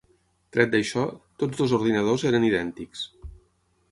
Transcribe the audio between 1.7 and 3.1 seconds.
ordinadors eren idèntics.